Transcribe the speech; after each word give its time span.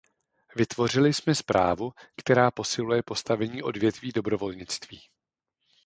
Vytvořili 0.55 1.13
jsme 1.13 1.35
zprávu, 1.35 1.93
která 2.17 2.51
posiluje 2.51 3.03
postavení 3.03 3.63
odvětví 3.63 4.11
dobrovolnictví. 4.11 4.99